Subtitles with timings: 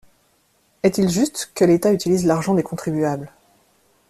[0.81, 3.31] Est-il juste que l’État utilise l'argent des contribuables